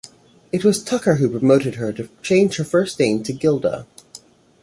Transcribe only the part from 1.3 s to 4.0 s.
prompted her to change her first name to Gilda.